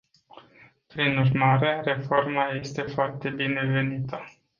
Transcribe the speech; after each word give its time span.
Prin 0.87 1.17
urmare, 1.17 1.81
reforma 1.83 2.47
este 2.49 2.81
foarte 2.81 3.29
binevenită. 3.29 4.21